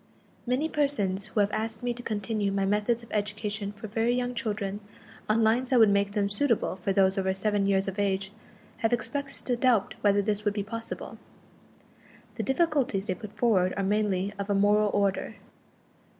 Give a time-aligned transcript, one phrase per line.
[0.47, 4.33] Many persons who have asked me to continue my methods of education for very young
[4.33, 4.79] children
[5.29, 8.31] on lines that would make them suitable for those over seven years of age,
[8.77, 11.19] have expressed a doubt whether this would be possible.
[12.33, 15.35] The difficulties they put forward are mainly of a moral order.